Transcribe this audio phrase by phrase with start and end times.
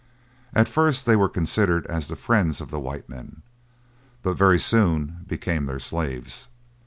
[0.55, 3.43] At first they were considered as the friends of the white men,
[4.23, 6.47] but very soon became their slaves.